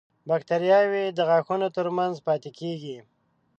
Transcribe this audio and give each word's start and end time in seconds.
باکتریاوې 0.29 1.03
د 1.17 1.19
غاښونو 1.29 1.67
تر 1.77 1.87
منځ 1.97 2.15
پاتې 2.27 2.49
کېږي. 2.59 2.97